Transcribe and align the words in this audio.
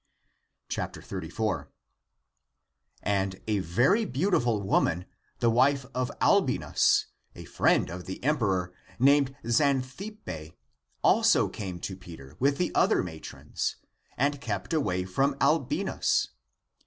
^^ 0.69 1.03
34. 1.03 1.63
(5) 1.65 1.69
And 3.03 3.39
a 3.47 3.59
very 3.59 4.03
beautiful 4.03 4.59
woman, 4.59 5.05
the 5.37 5.51
wife 5.51 5.85
of 5.93 6.09
Albinus,^^ 6.19 7.05
a 7.39 7.45
friend 7.45 7.87
of 7.91 8.05
the 8.05 8.23
emperor, 8.23 8.73
named 8.97 9.35
Xan 9.43 9.83
thippe,*^^ 9.83 10.55
also 11.03 11.49
came 11.49 11.79
to 11.81 11.95
Peter 11.95 12.35
with 12.39 12.57
the 12.57 12.73
other 12.73 13.03
matrons, 13.03 13.75
and 14.17 14.41
kept 14.41 14.73
away 14.73 15.05
from 15.05 15.35
Albinus. 15.39 16.29